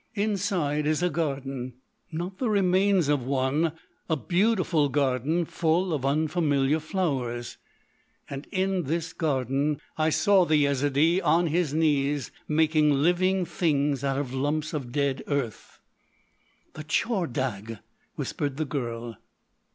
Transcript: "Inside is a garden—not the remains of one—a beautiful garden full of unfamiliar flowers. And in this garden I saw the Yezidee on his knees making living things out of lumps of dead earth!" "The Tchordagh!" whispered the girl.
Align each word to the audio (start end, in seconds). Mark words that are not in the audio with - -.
"Inside 0.15 0.87
is 0.87 1.03
a 1.03 1.11
garden—not 1.11 2.39
the 2.39 2.49
remains 2.49 3.07
of 3.07 3.23
one—a 3.23 4.17
beautiful 4.17 4.89
garden 4.89 5.45
full 5.45 5.93
of 5.93 6.03
unfamiliar 6.07 6.79
flowers. 6.79 7.57
And 8.27 8.47
in 8.51 8.85
this 8.85 9.13
garden 9.13 9.79
I 9.99 10.09
saw 10.09 10.45
the 10.45 10.55
Yezidee 10.65 11.21
on 11.21 11.45
his 11.45 11.75
knees 11.75 12.31
making 12.47 12.89
living 12.89 13.45
things 13.45 14.03
out 14.03 14.17
of 14.17 14.33
lumps 14.33 14.73
of 14.73 14.91
dead 14.91 15.21
earth!" 15.27 15.79
"The 16.73 16.83
Tchordagh!" 16.83 17.79
whispered 18.15 18.57
the 18.57 18.65
girl. 18.65 19.17